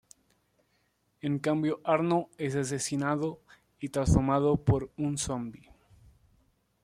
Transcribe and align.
En 1.21 1.37
cambio 1.37 1.79
Arno 1.83 2.29
es 2.39 2.55
asesinado 2.55 3.39
y 3.79 3.89
transformado 3.89 4.57
por 4.57 4.91
un 4.97 5.19
zombi. 5.19 5.69